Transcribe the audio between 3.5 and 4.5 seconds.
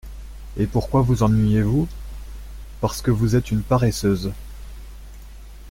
une paresseuse.